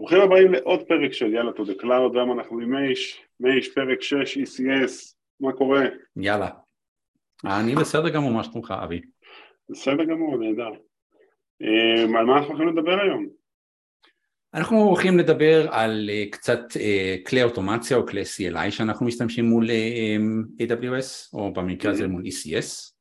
ברוכים 0.00 0.20
הבאים 0.20 0.52
לעוד 0.52 0.80
פרק 0.88 1.12
של 1.12 1.34
יאללה 1.34 1.50
to 1.50 1.60
the 1.60 1.82
cloud, 1.82 2.14
והיום 2.14 2.38
אנחנו 2.38 2.58
עם 2.58 2.70
מייש, 2.70 3.22
מייש 3.40 3.74
פרק 3.74 4.02
6 4.02 4.38
ECS, 4.38 5.14
מה 5.40 5.52
קורה? 5.52 5.84
יאללה. 6.16 6.48
אני 7.44 7.74
בסדר 7.74 8.08
גמור, 8.08 8.30
מה 8.30 8.44
שלומך 8.44 8.74
אבי? 8.84 9.00
בסדר 9.70 10.04
גמור, 10.04 10.36
נהדר. 10.38 10.70
על 12.18 12.24
מה 12.26 12.38
אנחנו 12.38 12.54
הולכים 12.54 12.68
לדבר 12.68 13.00
היום? 13.00 13.28
אנחנו 14.54 14.76
הולכים 14.76 15.18
לדבר 15.18 15.66
על 15.70 16.10
uh, 16.10 16.30
קצת 16.32 16.60
uh, 16.72 17.28
כלי 17.28 17.42
אוטומציה 17.42 17.96
או 17.96 18.06
כלי 18.06 18.22
CLI 18.22 18.70
שאנחנו 18.70 19.06
משתמשים 19.06 19.44
מול 19.44 19.66
uh, 19.66 20.62
AWS 20.62 21.32
או 21.32 21.52
במקרה 21.52 21.92
הזה 21.92 22.08
מול 22.08 22.22
ECS 22.22 22.92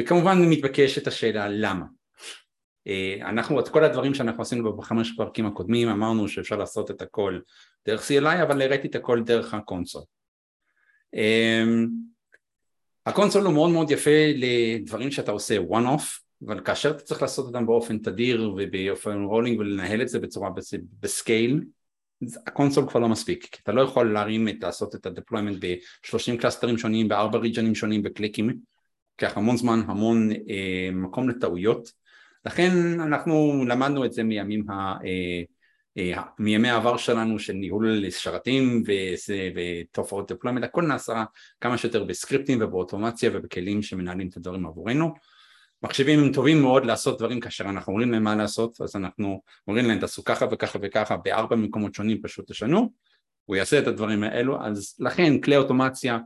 וכמובן 0.00 0.38
מתבקשת 0.50 1.06
השאלה 1.06 1.48
למה 1.48 1.84
אנחנו 3.22 3.60
את 3.60 3.68
כל 3.68 3.84
הדברים 3.84 4.14
שאנחנו 4.14 4.42
עשינו 4.42 4.76
בחמש 4.76 5.12
פרקים 5.16 5.46
הקודמים 5.46 5.88
אמרנו 5.88 6.28
שאפשר 6.28 6.56
לעשות 6.56 6.90
את 6.90 7.02
הכל 7.02 7.38
דרך 7.86 8.10
CLI 8.10 8.42
אבל 8.42 8.62
הראיתי 8.62 8.88
את 8.88 8.94
הכל 8.94 9.22
דרך 9.22 9.54
ה 9.54 9.59
console. 9.59 10.02
um, 11.14 11.18
ה 13.06 13.11
console 13.11 13.44
הוא 13.44 13.54
מאוד 13.54 13.70
מאוד 13.70 13.90
יפה 13.90 14.32
לדברים 14.36 15.10
שאתה 15.10 15.32
עושה 15.32 15.58
one 15.58 15.98
off 15.98 16.26
אבל 16.46 16.60
כאשר 16.60 16.90
אתה 16.90 16.98
צריך 16.98 17.22
לעשות 17.22 17.46
אותם 17.46 17.66
באופן 17.66 17.98
תדיר 17.98 18.54
ובאופן 18.56 19.22
rolling 19.22 19.58
ולנהל 19.58 20.02
את 20.02 20.08
זה 20.08 20.18
בצורה 20.18 20.50
ב 21.00 21.11
scale 21.11 21.64
ה 22.46 22.51
console 22.51 22.88
כבר 22.88 23.00
לא 23.00 23.08
מספיק 23.08 23.44
כי 23.52 23.58
אתה 23.62 23.72
לא 23.72 23.82
יכול 23.82 24.12
להרים 24.12 24.48
את 24.48 24.54
לעשות 24.62 24.94
את 24.94 25.06
ה 25.06 25.11
deployment 25.11 25.64
ב-30 25.64 26.40
קלאסטרים 26.40 26.78
שונים 26.78 27.08
בארבע 27.08 27.38
ריג'נים 27.38 27.74
שונים 27.74 28.02
בקליקים. 28.02 28.58
לוקח 29.12 29.36
המון 29.36 29.56
זמן 29.56 29.80
המון 29.86 30.32
אה, 30.32 30.90
מקום 30.92 31.28
לטעויות 31.28 31.92
לכן 32.46 33.00
אנחנו 33.00 33.64
למדנו 33.68 34.04
את 34.04 34.12
זה 34.12 34.22
מימים 34.22 34.70
ה... 34.70 34.96
אה, 35.04 35.42
אה, 35.98 36.22
מימי 36.38 36.68
העבר 36.68 36.96
שלנו 36.96 37.38
של 37.38 37.52
ניהול 37.52 38.10
שרתים 38.10 38.82
ותופעות 39.54 40.32
דפלוימנט 40.32 40.64
הכל 40.64 40.82
נעשה 40.82 41.24
כמה 41.60 41.78
שיותר 41.78 42.04
בסקריפטים 42.04 42.58
ובאוטומציה 42.62 43.30
ובכלים 43.34 43.82
שמנהלים 43.82 44.28
את 44.28 44.36
הדברים 44.36 44.66
עבורנו. 44.66 45.14
מחשבים 45.82 46.20
הם 46.20 46.32
טובים 46.32 46.62
מאוד 46.62 46.84
לעשות 46.84 47.18
דברים 47.18 47.40
כאשר 47.40 47.64
אנחנו 47.64 47.92
אומרים 47.92 48.12
להם 48.12 48.22
מה 48.22 48.34
לעשות 48.34 48.80
אז 48.80 48.96
אנחנו 48.96 49.42
אומרים 49.68 49.86
להם 49.86 50.00
תעשו 50.00 50.24
ככה 50.24 50.46
וככה 50.50 50.78
וככה 50.82 51.16
בארבע 51.16 51.56
מקומות 51.56 51.94
שונים 51.94 52.22
פשוט 52.22 52.50
תשנו 52.50 52.92
הוא 53.44 53.56
יעשה 53.56 53.78
את 53.78 53.86
הדברים 53.86 54.22
האלו. 54.22 54.62
אז 54.62 54.96
לכן 54.98 55.40
כלי 55.40 55.56
אוטומציה 55.56 56.18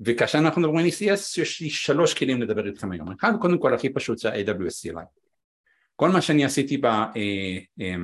וכאשר 0.00 0.38
אנחנו 0.38 0.60
מדברים 0.60 0.78
על 0.78 0.86
ECS 0.86 1.40
יש 1.40 1.60
לי 1.60 1.70
שלוש 1.70 2.14
כלים 2.14 2.42
לדבר 2.42 2.66
איתכם 2.66 2.92
היום. 2.92 3.12
אחד 3.20 3.32
קודם 3.40 3.58
כל 3.58 3.74
הכי 3.74 3.88
פשוט 3.88 4.18
זה 4.18 4.28
ה-AWS 4.28 4.90
CLI 4.90 5.25
כל 5.96 6.08
מה 6.08 6.22
שאני 6.22 6.44
עשיתי 6.44 6.76
ב, 6.76 6.86
אה, 6.86 7.10
אה, 7.80 7.94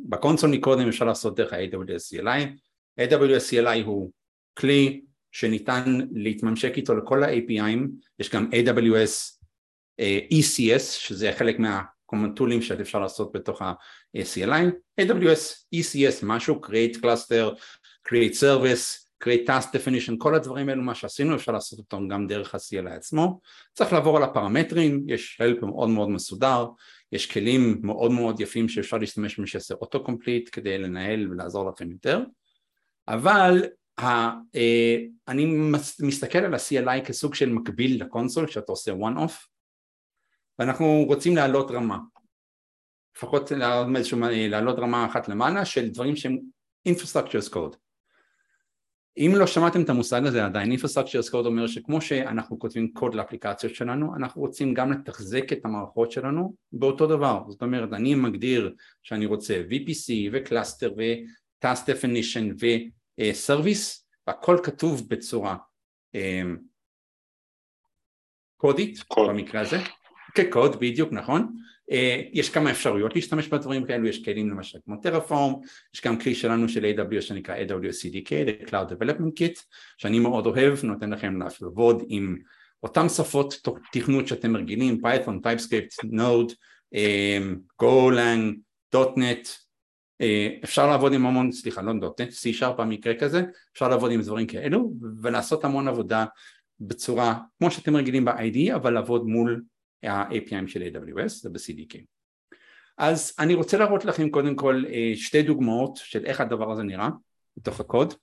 בקונסול 0.00 0.50
מקודם 0.50 0.88
אפשר 0.88 1.04
לעשות 1.04 1.36
דרך 1.36 1.52
ה-AWS 1.52 2.18
CLI 2.18 2.58
AWS 3.00 3.52
CLI 3.52 3.84
הוא 3.84 4.12
כלי 4.54 5.00
שניתן 5.32 5.98
להתממשק 6.12 6.76
איתו 6.76 6.94
לכל 6.94 7.24
ה-API'ים, 7.24 7.78
יש 8.18 8.30
גם 8.30 8.50
AWS 8.52 9.38
uh, 10.00 10.34
ECS 10.34 10.80
שזה 10.80 11.32
חלק 11.38 11.56
מהקומנטולים 11.58 12.62
שאפשר 12.62 12.98
לעשות 12.98 13.32
בתוך 13.32 13.62
ה-CLI, 13.62 14.64
AWS 15.00 15.76
ECS 15.76 16.14
משהו, 16.22 16.60
create 16.64 16.96
cluster, 16.96 17.60
create 18.08 18.34
service, 18.40 19.07
create 19.24 19.48
task 19.48 19.68
definition, 19.68 20.12
כל 20.18 20.34
הדברים 20.34 20.68
האלו 20.68 20.82
מה 20.82 20.94
שעשינו 20.94 21.36
אפשר 21.36 21.52
לעשות 21.52 21.78
אותם 21.78 22.08
גם 22.08 22.26
דרך 22.26 22.54
ה-CLI 22.54 22.90
עצמו, 22.90 23.40
צריך 23.72 23.92
לעבור 23.92 24.16
על 24.16 24.22
הפרמטרים, 24.22 25.04
יש 25.06 25.40
help 25.42 25.66
מאוד 25.66 25.88
מאוד 25.88 26.08
מסודר, 26.08 26.66
יש 27.12 27.32
כלים 27.32 27.80
מאוד 27.82 28.10
מאוד 28.10 28.40
יפים 28.40 28.68
שאפשר 28.68 28.98
להשתמש 28.98 29.38
במי 29.38 29.46
שיעשה 29.46 29.74
אוטו 29.74 30.04
קומפליט 30.04 30.48
כדי 30.52 30.78
לנהל 30.78 31.30
ולעזור 31.30 31.70
לכם 31.70 31.90
יותר, 31.90 32.20
אבל 33.08 33.64
אה, 34.54 34.96
אני 35.28 35.46
מסתכל 36.00 36.38
על 36.38 36.54
ה-CLI 36.54 37.04
כסוג 37.06 37.34
של 37.34 37.48
מקביל 37.48 38.02
לקונסול 38.02 38.46
שאתה 38.46 38.72
עושה 38.72 38.92
one 38.92 39.18
off 39.18 39.46
ואנחנו 40.58 41.04
רוצים 41.06 41.36
לעלות 41.36 41.70
רמה. 41.70 41.98
לפחות 43.16 43.52
לעלות 44.30 44.78
רמה 44.78 45.06
אחת 45.06 45.28
למעלה 45.28 45.64
של 45.64 45.88
דברים 45.88 46.16
שהם 46.16 46.38
infrastructure 46.88 47.54
code 47.54 47.87
אם 49.18 49.32
לא 49.36 49.46
שמעתם 49.46 49.82
את 49.82 49.90
המושג 49.90 50.26
הזה 50.26 50.44
עדיין, 50.44 50.72
infrastructure 50.72 51.32
code 51.32 51.46
אומר 51.46 51.66
שכמו 51.66 52.00
שאנחנו 52.00 52.58
כותבים 52.58 52.92
קוד 52.92 53.14
לאפליקציות 53.14 53.74
שלנו, 53.74 54.16
אנחנו 54.16 54.40
רוצים 54.40 54.74
גם 54.74 54.92
לתחזק 54.92 55.52
את 55.52 55.64
המערכות 55.64 56.12
שלנו 56.12 56.54
באותו 56.72 57.06
דבר. 57.06 57.42
זאת 57.48 57.62
אומרת, 57.62 57.92
אני 57.92 58.14
מגדיר 58.14 58.74
שאני 59.02 59.26
רוצה 59.26 59.62
VPC 59.70 60.12
ו 60.32 60.40
cluster 60.40 60.94
ו-task 60.96 61.78
definition 61.86 62.54
ו... 62.60 62.66
service 63.32 64.06
והכל 64.26 64.56
כתוב 64.62 65.08
בצורה 65.08 65.56
קודית 68.56 69.02
קוד. 69.08 69.28
במקרה 69.28 69.60
הזה, 69.60 69.76
כקוד 70.34 70.76
בדיוק 70.76 71.12
נכון 71.12 71.56
יש 72.32 72.50
כמה 72.50 72.70
אפשרויות 72.70 73.14
להשתמש 73.14 73.48
בדברים 73.48 73.84
כאלו, 73.84 74.06
יש 74.06 74.24
כלים 74.24 74.50
למשל 74.50 74.78
כמו 74.84 74.96
טרפורם, 74.96 75.54
יש 75.94 76.02
גם 76.06 76.18
כלי 76.18 76.34
שלנו 76.34 76.68
של 76.68 76.84
AWS 76.84 77.20
שנקרא 77.20 77.56
AWS 77.56 78.04
CDK, 78.04 78.30
Cloud 78.68 78.92
Development 78.92 79.40
Kit, 79.40 79.60
שאני 79.98 80.18
מאוד 80.18 80.46
אוהב, 80.46 80.84
נותן 80.84 81.10
לכם 81.10 81.38
לעבוד 81.60 82.02
עם 82.08 82.36
אותם 82.82 83.08
שפות 83.08 83.68
תכנות 83.92 84.28
שאתם 84.28 84.56
רגילים, 84.56 85.00
Python, 85.04 85.46
TypeScript, 85.46 86.06
Node, 86.06 86.54
GoLang, 87.82 88.56
.NET, 88.94 89.48
אה, 90.20 90.48
אפשר 90.64 90.86
לעבוד 90.86 91.12
עם 91.12 91.26
המון, 91.26 91.52
סליחה, 91.52 91.82
לא 91.82 91.92
דוטנט, 92.00 92.28
C-Sharp 92.28 92.72
במקרה 92.78 93.14
כזה, 93.14 93.42
אפשר 93.72 93.88
לעבוד 93.88 94.12
עם 94.12 94.22
דברים 94.22 94.46
כאלו 94.46 94.92
ולעשות 95.22 95.64
המון 95.64 95.88
עבודה 95.88 96.24
בצורה 96.80 97.38
כמו 97.58 97.70
שאתם 97.70 97.96
רגילים 97.96 98.24
ב-ID 98.24 98.74
אבל 98.74 98.92
לעבוד 98.92 99.26
מול 99.26 99.62
ה-API 100.02 100.68
של 100.68 100.82
AWS, 100.82 101.28
זה 101.28 101.50
ב-CDK. 101.50 101.98
אז 102.98 103.32
אני 103.38 103.54
רוצה 103.54 103.78
להראות 103.78 104.04
לכם 104.04 104.30
קודם 104.30 104.56
כל 104.56 104.84
אה, 104.88 105.12
שתי 105.14 105.42
דוגמאות 105.42 105.96
של 105.96 106.24
איך 106.26 106.40
הדבר 106.40 106.72
הזה 106.72 106.82
נראה 106.82 107.08
בתוך 107.56 107.80
הקוד, 107.80 108.14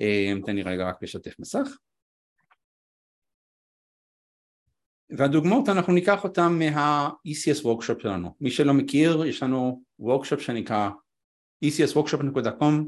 אה, 0.00 0.32
תן 0.46 0.56
לי 0.56 0.62
רגע 0.62 0.88
רק 0.88 1.02
לשתף 1.02 1.34
מסך. 1.38 1.68
והדוגמאות 5.10 5.68
אנחנו 5.68 5.92
ניקח 5.92 6.24
אותן 6.24 6.52
מה-ECS 6.58 7.64
Workshop 7.64 8.02
שלנו, 8.02 8.34
מי 8.40 8.50
שלא 8.50 8.74
מכיר 8.74 9.24
יש 9.24 9.42
לנו 9.42 9.82
Workshop 10.00 10.40
שנקרא 10.40 10.90
ecsworkshop.com 11.64 12.84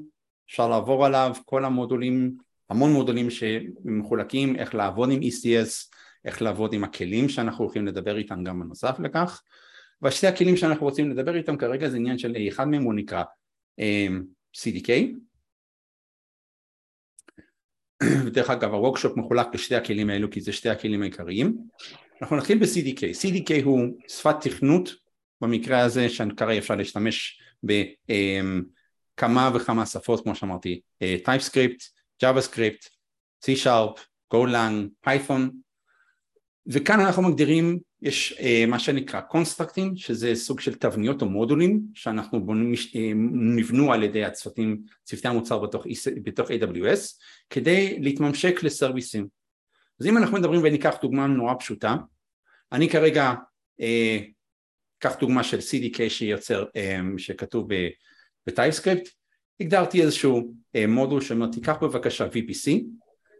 אפשר 0.50 0.69
לעבור 0.69 1.06
עליו 1.06 1.34
כל 1.44 1.65
המודולים, 1.65 2.37
המון 2.71 2.93
מודולים 2.93 3.31
שמחולקים 3.31 4.56
איך 4.56 4.75
לעבוד 4.75 5.11
עם 5.11 5.21
ECS, 5.21 5.94
איך 6.25 6.43
לעבוד 6.43 6.73
עם 6.73 6.84
הכלים 6.84 7.29
שאנחנו 7.29 7.65
הולכים 7.65 7.87
לדבר 7.87 8.19
איתם 8.19 8.45
גם 8.45 8.61
בנוסף 8.61 8.97
לכך. 9.01 9.43
והשתי 10.03 10.27
הכלים 10.27 10.56
שאנחנו 10.56 10.87
רוצים 10.87 11.11
לדבר 11.11 11.37
איתם 11.37 11.56
כרגע 11.56 11.88
זה 11.88 11.97
עניין 11.97 12.19
של 12.19 12.37
אחד 12.49 12.69
מהם 12.69 12.82
הוא 12.82 12.94
נקרא 12.94 13.23
um, 13.23 13.82
אמ, 13.82 14.25
CDK 14.56 14.91
ודרך 18.26 18.50
אגב 18.50 18.75
הוורקשופ 18.75 19.17
מחולק 19.17 19.47
לשתי 19.55 19.76
הכלים 19.76 20.11
האלו 20.11 20.31
כי 20.31 20.41
זה 20.41 20.53
שתי 20.53 20.69
הכלים 20.69 21.03
העיקריים. 21.03 21.59
אנחנו 22.23 22.37
נתחיל 22.37 22.59
ב-CDK, 22.59 23.00
CDK 23.00 23.64
הוא 23.64 23.81
שפת 24.09 24.37
תכנות 24.41 24.94
במקרה 25.41 25.81
הזה 25.81 26.09
שכרגע 26.09 26.59
אפשר 26.59 26.75
להשתמש 26.75 27.43
בכמה 27.64 29.50
וכמה 29.55 29.87
שפות 29.87 30.23
כמו 30.23 30.35
שאמרתי 30.35 30.81
TypeScript, 31.03 31.82
JavaScript, 32.25 32.88
C-Sharp, 33.44 34.00
GoLang, 34.35 35.06
Python 35.06 35.43
וכאן 36.69 37.00
אנחנו 37.00 37.23
מגדירים 37.23 37.79
יש 38.03 38.32
uh, 38.32 38.70
מה 38.70 38.79
שנקרא 38.79 39.20
קונסטרקטים 39.20 39.97
שזה 39.97 40.35
סוג 40.35 40.61
של 40.61 40.75
תבניות 40.75 41.23
או 41.23 41.29
מודולים 41.29 41.81
שאנחנו 41.94 42.47
בונים, 42.47 42.73
uh, 42.75 42.97
נבנו 43.56 43.93
על 43.93 44.03
ידי 44.03 44.25
הצוותים, 44.25 44.82
צוותי 45.05 45.29
המוצר 45.29 45.59
בתוך, 45.59 45.87
בתוך 46.23 46.50
AWS 46.50 47.19
כדי 47.50 47.99
להתממשק 48.00 48.62
לסרוויסים. 48.62 49.26
אז 50.00 50.06
אם 50.06 50.19
אנחנו 50.19 50.38
מדברים 50.38 50.61
וניקח 50.65 50.94
דוגמה 51.03 51.26
נורא 51.26 51.55
פשוטה 51.59 51.97
אני 52.73 52.88
כרגע 52.88 53.35
uh, 53.81 53.85
קח 54.99 55.19
דוגמה 55.21 55.44
של 55.44 55.59
CDK 55.59 56.09
שיוצר, 56.09 56.64
שכתוב 57.19 57.69
ב 58.46 58.52
TypeScript, 58.52 59.08
הגדרתי 59.61 60.03
איזשהו 60.03 60.55
מודול 60.88 61.21
שאומר 61.21 61.47
תיקח 61.47 61.76
בבקשה 61.82 62.26
VPC, 62.26 62.85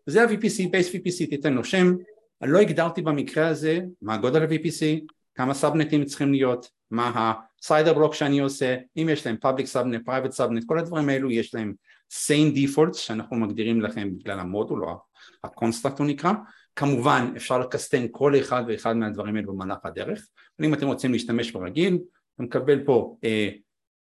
וזה 0.07 0.23
ה-VPC, 0.23 0.71
base 0.71 0.95
VPC, 0.95 1.31
תיתן 1.31 1.55
לו 1.55 1.65
שם, 1.65 1.95
אני 2.43 2.53
לא 2.53 2.59
הגדרתי 2.59 3.03
במקרה 3.03 3.49
הזה 3.49 3.81
מה 4.03 4.17
גודל 4.17 4.43
ה-VPC, 4.43 5.07
כמה 5.35 5.55
סאבנטים 5.55 6.05
צריכים 6.05 6.33
להיות, 6.33 6.69
מה 6.91 7.09
ה- 7.09 7.38
CIDR 7.38 7.97
block 7.97 8.13
שאני 8.13 8.39
עושה, 8.39 8.77
אם 8.97 9.09
יש 9.13 9.27
להם 9.27 9.37
public 9.45 9.67
subnet, 9.75 10.09
private 10.09 10.37
subnet, 10.37 10.67
כל 10.67 10.79
הדברים 10.79 11.09
האלו 11.09 11.31
יש 11.31 11.55
להם 11.55 11.75
sane 12.13 12.57
defaults 12.57 12.97
שאנחנו 12.97 13.37
מגדירים 13.37 13.81
לכם 13.81 14.17
בגלל 14.19 14.41
המודול 14.41 14.85
או 14.85 14.99
ה 15.45 15.50
construct 15.50 15.99
הוא 15.99 16.07
נקרא, 16.07 16.33
כמובן 16.77 17.33
אפשר 17.37 17.59
לקסטם 17.59 18.07
כל 18.11 18.39
אחד 18.39 18.65
ואחד 18.69 18.97
מהדברים 18.97 19.37
האלו 19.37 19.53
במהלך 19.53 19.79
הדרך, 19.85 20.27
אבל 20.59 20.67
אם 20.69 20.75
אתם 20.75 20.87
רוצים 20.87 21.13
להשתמש 21.13 21.51
ברגיל, 21.51 21.99
אתה 22.35 22.43
מקבל 22.43 22.85
פה 22.85 23.17
uh, 23.17 23.27
אה, 23.27 23.51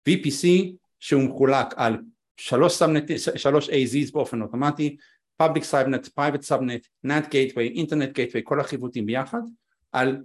VPC 0.08 0.46
שהוא 1.00 1.23
מחולק 1.23 1.67
על 1.76 1.96
שלוש, 2.37 2.73
subnet, 2.73 3.11
שלוש 3.37 3.69
AZs 3.69 4.12
באופן 4.12 4.43
אוטומטי, 4.43 4.96
Public 5.43 5.65
Subnet, 5.71 6.09
Private 6.19 6.44
Subnet, 6.49 7.06
NAT 7.06 7.27
Gateway, 7.27 7.77
Internet 7.77 8.12
Gateway, 8.17 8.43
כל 8.44 8.61
החיווטים 8.61 9.06
ביחד, 9.06 9.41
על 9.93 10.23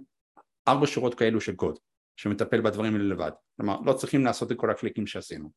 ארבע 0.68 0.86
שורות 0.86 1.14
כאלו 1.14 1.40
של 1.40 1.54
קוד, 1.54 1.78
שמטפל 2.16 2.60
בדברים 2.60 2.92
האלה 2.92 3.04
לבד. 3.04 3.30
כלומר, 3.56 3.80
לא 3.80 3.92
צריכים 3.92 4.24
לעשות 4.24 4.52
את 4.52 4.56
כל 4.56 4.70
הקליקים 4.70 5.06
שעשינו. 5.06 5.50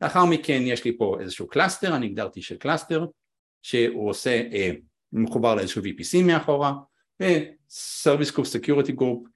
לאחר 0.00 0.24
מכן 0.24 0.62
יש 0.62 0.84
לי 0.84 0.98
פה 0.98 1.16
איזשהו 1.20 1.48
cluster, 1.48 1.96
אני 1.96 2.06
הגדרתי 2.06 2.42
של 2.42 2.56
cluster, 2.56 3.06
שהוא 3.62 4.10
עושה, 4.10 4.30
אה, 4.30 4.70
מחובר 5.12 5.54
לאיזשהו 5.54 5.82
VPC 5.82 6.26
מאחורה, 6.26 6.72
ו-Service 7.22 8.32
Group, 8.34 8.46
Security 8.60 8.92
Group, 9.00 9.28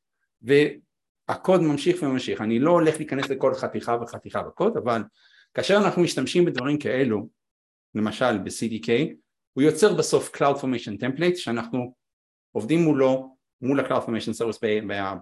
והקוד 0.43 1.63
ממשיך 1.63 2.03
וממשיך. 2.03 2.41
אני 2.41 2.59
לא 2.59 2.71
הולך 2.71 2.97
להיכנס 2.97 3.29
לכל 3.29 3.55
חתיכה 3.55 3.97
וחתיכה 4.03 4.43
בקוד, 4.43 4.77
אבל 4.77 5.03
כאשר 5.55 5.77
אנחנו 5.77 6.03
משתמשים 6.03 6.45
בדברים 6.45 6.79
כאלו, 6.79 7.29
למשל 7.95 8.39
ב-CDK, 8.39 8.91
הוא 9.57 9.63
יוצר 9.63 9.95
בסוף 9.95 10.37
CloudFormation 10.37 11.03
Template 11.03 11.37
שאנחנו 11.37 11.95
עובדים 12.53 12.81
מולו, 12.81 13.37
מול 13.61 13.81
ה- 13.81 14.03
CloudFormation 14.07 14.41
Service 14.41 14.59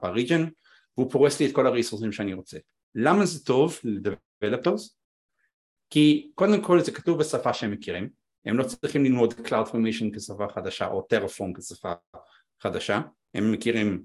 ב-region 0.00 0.50
והוא 0.96 1.10
פורס 1.10 1.40
לי 1.40 1.46
את 1.46 1.54
כל 1.54 1.66
הריסורסים 1.66 2.12
שאני 2.12 2.34
רוצה. 2.34 2.58
למה 2.94 3.26
זה 3.26 3.44
טוב 3.44 3.78
ל-Developers? 3.84 4.94
כי 5.90 6.30
קודם 6.34 6.62
כל 6.62 6.80
זה 6.80 6.92
כתוב 6.92 7.18
בשפה 7.18 7.54
שהם 7.54 7.70
מכירים, 7.70 8.08
הם 8.44 8.58
לא 8.58 8.64
צריכים 8.64 9.04
ללמוד 9.04 9.32
Cloud 9.32 9.68
Formation 9.68 10.16
כשפה 10.16 10.46
חדשה 10.54 10.86
או 10.86 11.06
Terraform 11.14 11.60
כשפה 11.60 11.92
חדשה, 12.62 13.00
הם 13.34 13.52
מכירים 13.52 14.04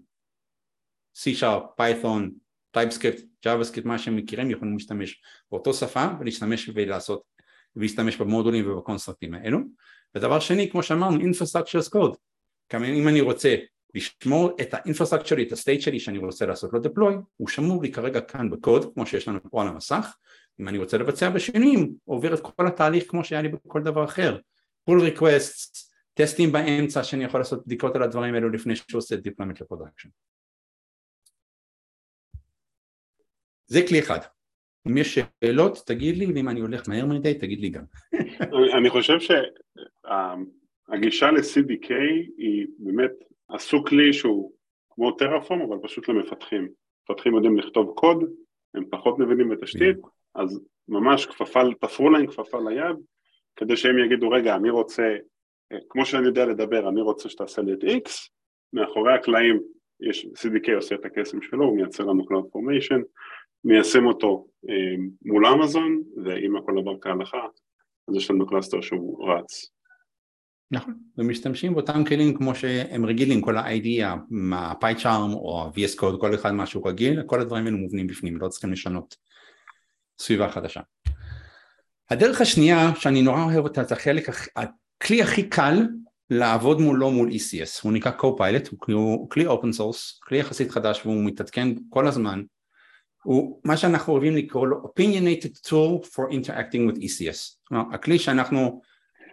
C-Sharp, 1.16 1.82
Python, 1.82 2.30
TypeScript, 2.78 3.22
JavaScript, 3.46 3.86
מה 3.86 4.00
שהם 4.00 4.16
מכירים, 4.16 4.52
יכולים 4.52 4.74
להשתמש 4.74 5.22
באותו 5.52 5.74
שפה 5.74 6.08
ולהשתמש 6.20 6.70
ולעשות 6.74 7.29
ולהשתמש 7.76 8.18
במודולים 8.18 8.72
ובקונסטרקטים 8.72 9.34
האלו. 9.34 9.60
ודבר 10.16 10.40
שני 10.40 10.72
כמו 10.72 10.84
שאמרנו 10.84 11.18
infrastructure 11.20 11.86
as 11.86 11.96
code 11.96 12.16
אם 12.76 13.08
אני 13.08 13.22
רוצה 13.22 13.56
לשמור 13.96 14.58
את 14.62 14.74
ה 14.74 14.77
infrastructure 14.77 15.26
שלי, 15.26 15.44
את 15.44 15.52
ה 15.52 15.57
state 15.57 15.82
שלי 15.82 16.00
שאני 16.00 16.18
רוצה 16.18 16.46
לעשות 16.46 16.74
לו 16.74 16.80
deploy 16.80 17.14
הוא 17.38 17.48
שמור 17.48 17.84
לי 17.84 17.92
כרגע 17.92 18.22
כאן 18.22 18.50
בקוד 18.50 18.94
כמו 18.94 19.06
שיש 19.06 19.28
לנו 19.28 19.40
פה 19.52 19.62
על 19.62 19.68
המסך. 19.68 20.16
אם 20.60 20.68
אני 20.68 20.78
רוצה 20.78 20.98
לבצע 20.98 21.30
בשינויים 21.30 21.96
עובר 22.06 22.34
את 22.34 22.40
כל 22.40 22.68
התהליך 22.68 23.04
כמו 23.08 23.24
שהיה 23.24 23.42
לי 23.42 23.50
בכל 23.50 23.84
דבר 23.84 24.06
אחר. 24.06 24.38
Pull 24.90 25.18
requests, 25.18 25.90
טסטים 26.14 26.52
באמצע 26.52 27.04
שאני 27.04 27.24
יכול 27.24 27.40
לעשות 27.40 27.66
בדיקות 27.66 27.96
על 27.96 28.04
הדברים 28.04 28.34
האלו 28.34 28.50
לפני 28.50 28.76
שהוא 28.76 29.00
עושה 29.00 29.16
deployment 29.16 29.62
ל 29.62 29.66
production. 29.66 30.10
זה 33.68 33.82
כלי 33.88 34.00
אחד 34.00 34.20
אם 34.88 34.98
יש 34.98 35.20
שאלות 35.20 35.78
תגיד 35.86 36.18
לי 36.18 36.26
ואם 36.26 36.50
אני 36.50 36.60
הולך 36.60 36.90
מהר 36.90 37.06
מדי 37.06 37.34
תגיד 37.34 37.60
לי 37.60 37.70
גם. 37.70 37.84
אני 38.78 38.90
חושב 38.90 39.18
שהגישה 39.20 41.32
ל-CDK 41.32 41.92
היא 42.38 42.68
באמת 42.80 43.12
עשו 43.50 43.84
כלי 43.84 44.14
שהוא 44.14 44.52
כמו 44.90 45.12
טרפורם 45.12 45.62
אבל 45.62 45.78
פשוט 45.84 46.10
למפתחים. 46.10 46.70
מפתחים 47.04 47.36
יודעים 47.36 47.58
לכתוב 47.58 47.94
קוד, 47.96 48.24
הם 48.74 48.84
פחות 48.90 49.20
מבינים 49.20 49.50
בתשתית, 49.50 49.98
אז 50.36 50.62
ממש 50.88 51.26
כפפה, 51.26 51.60
תפרו 51.82 52.10
להם 52.10 52.28
כפפה 52.28 52.58
ליד 52.70 52.96
כדי 53.56 53.78
שהם 53.78 54.06
יגידו 54.06 54.30
רגע 54.30 54.56
אני 54.56 54.70
רוצה, 54.70 55.16
כמו 55.90 56.06
שאני 56.06 56.26
יודע 56.26 56.46
לדבר, 56.46 56.90
אני 56.90 57.02
רוצה 57.02 57.30
שתעשה 57.30 57.62
לי 57.62 57.74
את 57.74 57.84
X, 57.84 58.12
מאחורי 58.74 59.14
הקלעים 59.14 59.60
יש, 60.02 60.26
CDK 60.26 60.72
עושה 60.76 60.96
את 60.96 61.06
הקסם 61.06 61.42
שלו, 61.42 61.66
הוא 61.66 61.76
מייצר 61.76 62.04
לנו 62.04 62.24
Cloud 62.24 62.46
Formation 62.46 63.02
מיישם 63.64 64.06
אותו 64.06 64.48
אה, 64.70 65.04
מול 65.26 65.46
אמזון, 65.46 66.04
ואם 66.26 66.56
הכל 66.56 66.78
עבר 66.80 67.00
כהלכה, 67.02 67.46
אז 68.08 68.16
יש 68.16 68.32
לנו 68.32 68.48
cluster 68.48 68.82
שהוא 68.82 69.30
רץ. 69.30 69.72
נכון, 70.72 70.94
ומשתמשים 71.18 71.74
באותם 71.74 72.04
כלים 72.06 72.38
כמו 72.38 72.56
שהם 72.56 73.06
רגילים, 73.06 73.42
כל 73.42 73.58
ה-IDE, 73.58 74.06
ה-PyCharm 74.06 75.34
או 75.34 75.62
ה-VS 75.62 76.00
Code, 76.00 76.20
כל 76.20 76.36
אחד 76.36 76.52
משהו 76.52 76.84
רגיל, 76.84 77.24
כל 77.24 77.42
הדברים 77.42 77.66
האלו 77.66 77.78
מובנים 77.78 78.08
בפנים, 78.08 78.38
לא 78.38 78.48
צריכים 78.48 78.72
לשנות 78.72 79.16
סביבה 80.20 80.50
חדשה. 80.50 80.82
הדרך 82.10 82.42
השנייה 82.42 82.92
שאני 82.96 83.22
נורא 83.22 83.44
אוהב 83.44 83.64
אותה 83.64 83.84
זה 83.84 83.96
החלק, 83.96 84.30
הכלי 84.56 85.22
הכי 85.22 85.50
קל 85.50 85.88
לעבוד 86.30 86.82
מולו 86.82 87.12
מול 87.12 87.30
ECS, 87.30 87.82
הוא 87.84 87.94
נקרא 87.94 88.12
Co-Pilot, 88.20 88.70
הוא 88.72 89.30
כלי 89.30 89.46
open 89.46 89.72
source, 89.72 90.20
כלי 90.24 90.38
יחסית 90.38 90.72
חדש 90.72 91.06
והוא 91.06 91.26
מתעדכן 91.26 91.68
כל 91.90 92.08
הזמן 92.08 92.44
הוא 93.24 93.62
מה 93.66 93.78
שאנחנו 93.78 94.14
אוהבים 94.14 94.36
לקרוא 94.36 94.68
לו 94.68 94.84
opinionated 94.84 95.68
tool 95.68 96.06
for 96.06 96.32
interacting 96.32 96.92
with 96.92 96.98
ECS 96.98 97.58
כלומר 97.68 97.84
הכלי 97.94 98.20
שאנחנו 98.20 98.82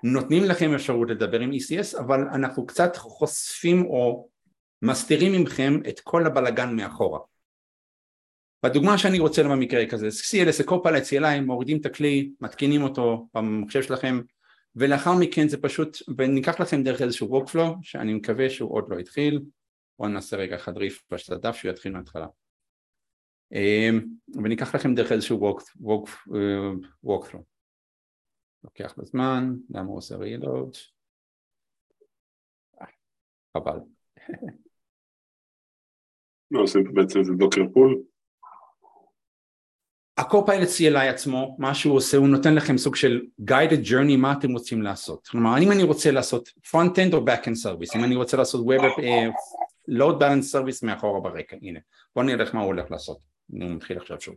נותנים 0.02 0.44
לכם 0.44 0.74
אפשרות 0.74 1.10
לדבר 1.10 1.40
עם 1.40 1.50
ECS 1.50 2.00
אבל 2.00 2.20
אנחנו 2.20 2.66
קצת 2.66 2.96
חושפים 2.96 3.84
או 3.86 4.28
מסתירים 4.82 5.32
ממכם 5.32 5.80
את 5.88 6.00
כל 6.00 6.26
הבלגן 6.26 6.76
מאחורה. 6.76 7.20
בדוגמה 8.62 8.98
שאני 8.98 9.18
רוצה 9.18 9.42
במקרה 9.42 9.86
כזה 9.86 10.08
CLS, 10.08 10.64
קופלט, 10.64 11.02
CLI, 11.02 11.40
מורידים 11.40 11.80
את 11.80 11.86
הכלי, 11.86 12.30
מתקינים 12.40 12.82
אותו 12.82 13.28
במחשב 13.34 13.82
שלכם 13.82 14.20
ולאחר 14.76 15.14
מכן 15.14 15.48
זה 15.48 15.56
פשוט, 15.56 15.98
וניקח 16.18 16.60
לכם 16.60 16.82
דרך 16.82 17.02
איזשהו 17.02 17.40
workflow 17.40 17.78
שאני 17.82 18.14
מקווה 18.14 18.50
שהוא 18.50 18.74
עוד 18.74 18.84
לא 18.88 18.98
התחיל. 18.98 19.40
בואו 19.98 20.08
נעשה 20.08 20.36
רגע 20.36 20.56
אחד 20.56 20.76
ריף 20.76 21.02
הדף 21.30 21.56
שהוא 21.56 21.70
יתחיל 21.70 21.92
מההתחלה 21.92 22.26
וניקח 24.34 24.74
לכם 24.74 24.94
דרך 24.94 25.12
איזשהו 25.12 25.58
uh, 25.58 26.32
walkthrough. 27.06 27.42
לוקח 28.64 28.94
בזמן, 28.98 29.54
למה 29.70 29.88
הוא 29.88 29.96
עושה 29.96 30.14
reload? 30.14 30.78
אה, 32.80 32.86
חבל. 33.56 33.78
מה 36.50 36.58
עושים 36.58 36.94
בעצם 36.94 37.24
זה 37.24 37.32
דוקר 37.32 37.62
פול? 37.74 38.02
הקופיילוט 40.18 40.68
CLI 40.68 40.98
עצמו, 40.98 41.56
מה 41.58 41.74
שהוא 41.74 41.96
עושה, 41.96 42.16
הוא 42.16 42.28
נותן 42.28 42.54
לכם 42.54 42.78
סוג 42.78 42.96
של 42.96 43.20
guided 43.50 43.88
journey 43.90 44.16
מה 44.18 44.34
אתם 44.38 44.52
רוצים 44.52 44.82
לעשות. 44.82 45.28
כלומר, 45.28 45.58
אם 45.62 45.72
אני 45.72 45.82
רוצה 45.82 46.10
לעשות 46.10 46.48
front-end 46.48 47.12
או 47.12 47.24
back-end 47.26 47.64
service, 47.64 47.98
אם 47.98 48.04
אני 48.04 48.16
רוצה 48.16 48.36
לעשות 48.36 48.66
web 48.66 48.80
uh, 48.80 49.02
load 49.90 50.20
balance 50.20 50.54
service 50.54 50.86
מאחורה 50.86 51.20
ברקע, 51.20 51.56
הנה, 51.62 51.80
בואו 52.14 52.26
נראה 52.26 52.44
מה 52.54 52.60
הוא 52.60 52.66
הולך 52.66 52.90
לעשות. 52.90 53.18
אני 53.54 53.68
מתחיל 53.68 53.98
עכשיו 53.98 54.20
שוב. 54.20 54.34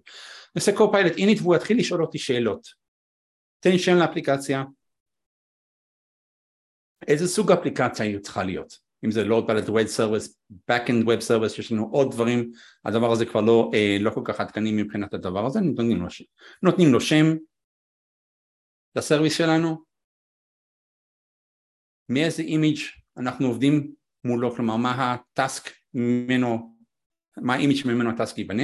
נעשה 0.55 0.71
co-pilot. 0.71 1.17
init 1.17 1.41
והוא 1.41 1.55
יתחיל 1.55 1.79
לשאול 1.79 2.01
אותי 2.01 2.17
שאלות. 2.17 2.67
תן 3.59 3.77
שם 3.77 3.95
לאפליקציה, 3.95 4.63
איזה 7.07 7.27
סוג 7.27 7.51
אפליקציה 7.51 8.05
היא 8.05 8.19
צריכה 8.19 8.43
להיות, 8.43 8.77
אם 9.05 9.11
זה 9.11 9.23
load 9.23 9.49
balanced 9.49 9.69
web 9.69 9.97
service, 9.97 10.33
backend 10.71 11.05
web 11.05 11.21
service, 11.27 11.59
יש 11.59 11.71
לנו 11.71 11.89
עוד 11.91 12.11
דברים, 12.11 12.51
הדבר 12.85 13.11
הזה 13.11 13.25
כבר 13.25 13.41
לא, 13.41 13.71
אה, 13.73 13.97
לא 13.99 14.11
כל 14.11 14.21
כך 14.25 14.39
עדכני 14.39 14.83
מבחינת 14.83 15.13
הדבר 15.13 15.45
הזה, 15.45 15.59
נותנים 15.59 16.01
לו, 16.01 16.07
נותנים 16.63 16.93
לו 16.93 17.01
שם. 17.01 17.25
לסרוויס 18.95 19.37
שלנו, 19.37 19.83
מאיזה 22.09 22.43
image 22.43 22.79
אנחנו 23.17 23.47
עובדים 23.47 23.93
מולו, 24.23 24.55
כלומר 24.55 24.77
מה 24.77 25.13
ה-task 25.13 25.71
ממנו 25.93 26.75
מה 27.37 27.53
ה-image 27.53 27.85
ממנו 27.85 28.09
ה-task 28.09 28.37
ייבנה. 28.37 28.63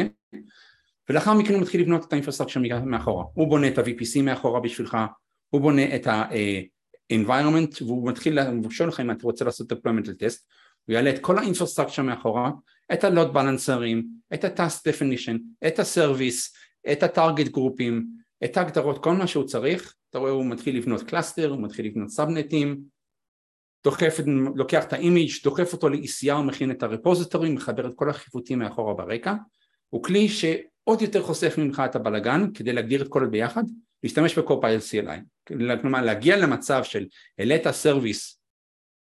ולאחר 1.09 1.33
מכן 1.33 1.53
הוא 1.53 1.61
מתחיל 1.61 1.81
לבנות 1.81 2.05
את 2.07 2.13
האינפרסטרקציה 2.13 2.61
מאחורה. 2.85 3.25
הוא 3.33 3.47
בונה 3.47 3.67
את 3.67 3.77
ה-VPC 3.77 4.21
מאחורה 4.21 4.59
בשבילך 4.59 4.97
הוא 5.49 5.61
בונה 5.61 5.95
את 5.95 6.07
ה-environment 6.07 7.83
והוא 7.83 8.09
מתחיל, 8.09 8.39
הוא 8.39 8.71
שואל 8.71 8.89
לך 8.89 8.99
אם 8.99 9.11
אתה 9.11 9.23
רוצה 9.23 9.45
לעשות 9.45 9.71
deployment 9.71 10.09
לטסט. 10.09 10.47
הוא 10.85 10.93
יעלה 10.93 11.09
את 11.09 11.19
כל 11.19 11.37
האינפרסטרקציה 11.37 12.03
מאחורה 12.03 12.51
את 12.93 13.03
ה-load 13.03 13.35
balancers, 13.35 14.03
את 14.33 14.43
ה-task 14.43 14.79
definition, 14.89 15.67
את 15.67 15.79
ה-service, 15.79 16.57
את 16.91 17.03
ה-target 17.03 17.49
גרופים, 17.49 18.05
את 18.43 18.57
ההגדרות, 18.57 19.03
כל 19.03 19.13
מה 19.13 19.27
שהוא 19.27 19.43
צריך, 19.43 19.95
אתה 20.09 20.19
רואה 20.19 20.31
הוא 20.31 20.45
מתחיל 20.45 20.77
לבנות 20.77 21.03
cluster, 21.03 21.49
הוא 21.49 21.63
מתחיל 21.63 21.85
לבנות 21.85 22.09
סאבנטים, 22.09 22.81
דוחף, 23.85 24.17
לוקח 24.55 24.83
את 24.83 24.93
ה-image, 24.93 25.29
דוחף 25.43 25.73
אותו 25.73 25.89
ל-ECR, 25.89 26.41
מכין 26.45 26.71
את 26.71 26.83
ה-repositories, 26.83 27.55
מחבר 27.55 27.87
את 27.87 27.91
כל 27.95 28.09
החיווטים 28.09 28.59
מאחורה 28.59 28.93
ברקע, 28.93 29.33
הוא 29.89 30.03
כלי 30.03 30.29
שעוד 30.29 31.01
יותר 31.01 31.23
חוסך 31.23 31.55
ממך 31.57 31.83
את 31.85 31.95
הבלגן 31.95 32.53
כדי 32.53 32.73
להגדיר 32.73 33.01
את 33.01 33.07
כל 33.07 33.27
ביחד, 33.31 33.63
להשתמש 34.03 34.37
ב-Copilot 34.37 34.79
CLI, 34.79 35.47
כלומר 35.81 36.01
להגיע 36.01 36.37
למצב 36.37 36.83
של 36.83 37.05
העלית 37.39 37.71
service 37.71 38.39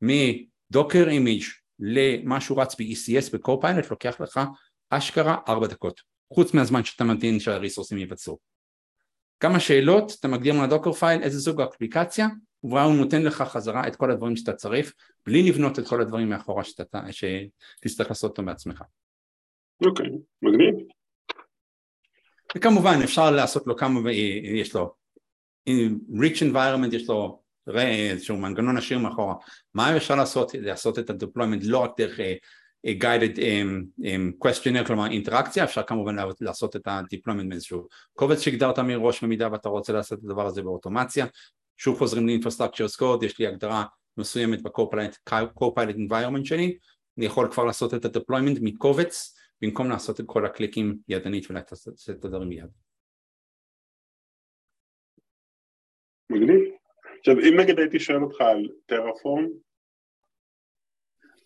מ-Docker 0.03 1.09
image 1.09 1.43
למשהו 1.79 2.57
רץ 2.57 2.75
ב-ECS 2.75 3.33
ב-Copilot 3.33 3.91
לוקח 3.91 4.21
לך 4.21 4.41
אשכרה 4.91 5.37
ארבע 5.49 5.67
דקות, 5.67 6.01
חוץ 6.35 6.55
מהזמן 6.55 6.85
שאתה 6.85 7.05
ממתין 7.05 7.41
שהריסורסים 7.41 7.99
יבצעו. 7.99 8.39
כמה 9.41 9.61
שאלות, 9.61 10.17
אתה 10.21 10.29
מגדיר 10.29 10.55
מה 10.55 10.67
Dockerfile, 10.67 11.23
איזה 11.23 11.41
סוג 11.41 11.63
והוא 12.65 12.97
נותן 12.97 13.23
לך 13.23 13.43
חזרה 13.43 13.89
את 13.89 13.97
כל 13.97 14.11
הדברים 14.11 14.37
שאתה 14.37 14.53
צריך, 14.53 14.95
בלי 15.27 15.49
לבנות 15.49 15.79
את 15.79 15.89
כל 15.89 16.01
הדברים 16.01 16.31
מאחורה 16.31 16.65
שאתה, 16.65 17.01
שתצטרך 17.11 18.09
לעשות 18.09 18.31
אותם 18.31 18.47
בעצמך. 18.47 18.83
אוקיי, 19.87 20.07
okay, 20.07 20.11
מגניב. 20.43 20.75
וכמובן 22.57 22.99
אפשר 23.05 23.31
לעשות 23.31 23.67
לו 23.67 23.77
כמה, 23.77 24.13
יש 24.43 24.75
לו 24.75 24.95
rich 26.13 26.53
environment, 26.53 26.95
יש 26.95 27.09
לו 27.09 27.41
איזשהו 27.77 28.37
מנגנון 28.37 28.77
עשיר 28.77 28.99
מאחורה. 28.99 29.35
מה 29.75 29.97
אפשר 29.97 30.15
לעשות? 30.15 30.53
לעשות 30.55 30.99
את 30.99 31.11
ה-deployment 31.11 31.61
לא 31.63 31.79
רק 31.79 31.91
דרך 31.99 32.19
uh, 32.87 32.91
guided 32.91 33.37
um, 33.37 34.03
um, 34.03 34.47
questionnaire, 34.49 34.87
כלומר 34.87 35.07
אינטראקציה, 35.07 35.65
אפשר 35.65 35.83
כמובן 35.83 36.17
לעשות 36.41 36.77
את 36.77 36.87
ה-deployment 36.87 37.45
מאיזשהו 37.45 37.87
קובץ 38.13 38.41
שהגדרת 38.41 38.79
מראש 38.79 39.25
במידה 39.25 39.49
ואתה 39.53 39.69
רוצה 39.69 39.93
לעשות 39.93 40.19
את 40.19 40.25
הדבר 40.25 40.47
הזה 40.47 40.63
באוטומציה. 40.63 41.27
שוב 41.81 41.99
חוזרים 41.99 42.27
ל-infrastructure 42.27 43.25
יש 43.25 43.39
לי 43.39 43.47
הגדרה 43.47 43.85
מסוימת 44.17 44.63
ב-copilot 44.63 45.97
environment 45.97 46.45
שלי, 46.45 46.79
אני 47.19 47.27
יכול 47.27 47.53
כבר 47.53 47.65
לעשות 47.65 47.95
את 47.95 48.05
ה-deployment 48.05 48.59
מקובץ 48.63 49.39
במקום 49.63 49.89
לעשות 49.89 50.21
את 50.21 50.25
כל 50.27 50.47
הקליקים 50.47 50.99
ידנית 51.09 51.51
ולעשות 51.51 51.95
את 52.11 52.25
הדברים 52.25 52.49
מיד. 52.49 52.71
מגניב. 56.31 56.61
עכשיו 57.19 57.35
אם 57.35 57.61
נגיד 57.61 57.79
הייתי 57.79 58.01
שואל 58.01 58.23
אותך 58.23 58.41
על 58.41 58.69
Terraform, 58.87 59.47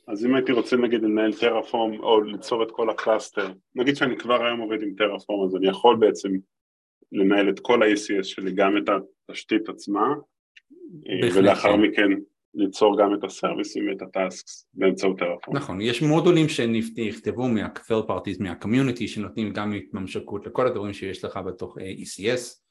אז 0.09 0.27
אם 0.27 0.35
הייתי 0.35 0.53
רוצה 0.53 0.77
נגיד 0.77 1.03
לנהל 1.03 1.33
Terraform 1.41 2.01
או 2.01 2.21
ליצור 2.21 2.63
את 2.63 2.69
כל 2.71 2.91
ה-cluster, 2.91 3.53
נגיד 3.75 3.97
שאני 3.97 4.19
כבר 4.19 4.45
היום 4.45 4.61
עובד 4.61 4.83
עם 4.83 4.95
Terraform 4.95 5.47
אז 5.47 5.57
אני 5.57 5.69
יכול 5.69 5.97
בעצם 6.01 6.29
לנהל 7.15 7.51
את 7.51 7.61
כל 7.61 7.83
ה-ACS 7.83 8.23
שלי, 8.23 8.53
גם 8.53 8.77
את 8.77 8.89
התשתית 9.29 9.69
עצמה, 9.69 10.15
ולאחר 11.35 11.73
כן. 11.73 11.81
מכן 11.81 12.11
ליצור 12.55 12.99
גם 12.99 13.15
את 13.15 13.25
הסרוויסים 13.25 13.89
ואת 13.89 14.03
הטאסקס 14.03 14.69
באמצעות 14.75 15.19
טרפורם. 15.19 15.57
נכון, 15.57 15.81
יש 15.81 16.03
מודולים 16.03 16.49
שנכתבו 16.49 17.49
מה-third 17.49 18.09
parties, 18.09 18.43
מה-community, 18.43 19.07
שנותנים 19.07 19.53
גם 19.53 19.73
התממשקות 19.73 20.47
לכל 20.47 20.67
הדברים 20.67 20.93
שיש 20.93 21.25
לך 21.25 21.37
בתוך 21.37 21.79
ECS. 21.79 22.65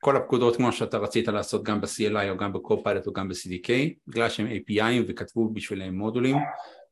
כל 0.00 0.16
הפקודות 0.16 0.56
כמו 0.56 0.72
שאתה 0.72 0.98
רצית 0.98 1.28
לעשות 1.28 1.62
גם 1.62 1.80
ב-CLI 1.80 2.30
או 2.30 2.36
גם 2.36 2.52
ב-Copilot 2.52 3.06
או 3.06 3.12
גם 3.12 3.28
ב-CDK, 3.28 3.70
בגלל 4.06 4.28
שהם 4.28 4.46
API'ים 4.46 5.04
וכתבו 5.06 5.48
בשבילם 5.52 5.94
מודולים, 5.98 6.36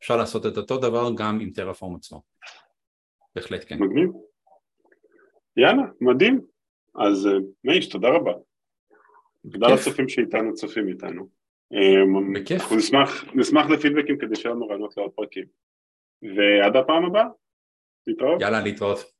אפשר 0.00 0.16
לעשות 0.16 0.46
את 0.46 0.56
אותו 0.56 0.78
דבר 0.78 1.10
גם 1.16 1.40
עם 1.40 1.50
טרפורם 1.50 1.94
עצמו. 1.94 2.22
בהחלט 3.36 3.64
כן. 3.68 3.78
מגניב. 3.82 4.10
יאללה, 5.56 5.82
מדהים. 6.00 6.53
אז 6.96 7.28
מייש, 7.64 7.88
תודה 7.88 8.08
רבה. 8.08 8.32
תודה 9.52 9.66
לצופים 9.74 10.08
שאיתנו 10.08 10.54
צופים 10.54 10.88
איתנו. 10.88 11.28
בכיף. 12.34 12.60
אנחנו 12.60 12.76
נשמח, 12.76 13.24
נשמח 13.34 13.70
לפידבקים 13.70 14.18
כדי 14.18 14.36
שיהיה 14.36 14.54
לנו 14.54 14.66
רעיונות 14.66 14.96
לעוד 14.96 15.10
פרקים. 15.10 15.44
ועד 16.22 16.76
הפעם 16.76 17.04
הבאה, 17.04 17.26
להתראות. 18.06 18.40
יאללה, 18.40 18.60
להתראות. 18.60 19.13